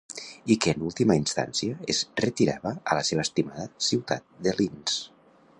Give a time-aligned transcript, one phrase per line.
[0.53, 4.99] I que en última instància, es retirava a la seva estimada ciutat de Linz.